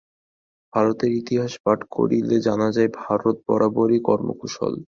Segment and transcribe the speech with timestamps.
[0.73, 4.73] ভারতের ইতিহাস পাঠ করিলে জানা যায়, ভারত বরাবরই কর্মকুশল।